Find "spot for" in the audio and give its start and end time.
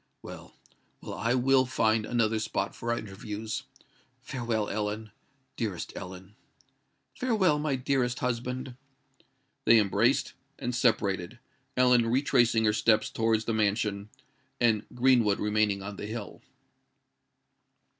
2.39-2.91